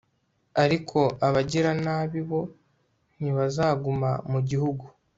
ariko 0.63 0.99
abagiranabi 1.27 2.21
bo, 2.29 2.41
ntibazaguma 3.17 4.11
mu 4.31 4.39
gihugu 4.49 4.85